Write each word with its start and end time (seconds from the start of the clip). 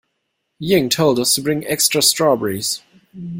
Ying 0.57 0.89
told 0.89 1.19
us 1.19 1.35
to 1.35 1.41
bring 1.43 1.63
extra 1.67 2.01
strawberries. 2.01 2.81